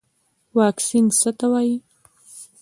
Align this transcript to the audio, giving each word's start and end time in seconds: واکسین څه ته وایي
واکسین 0.57 1.05
څه 1.19 1.29
ته 1.37 1.45
وایي 1.51 1.75